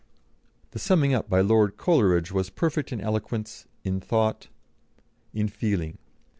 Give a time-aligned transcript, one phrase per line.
[0.71, 4.47] The summing up by Lord Coleridge was perfect in eloquence, in thought,
[5.31, 5.99] in feeling.